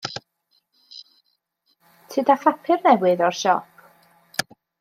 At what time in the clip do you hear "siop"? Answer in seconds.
3.45-3.89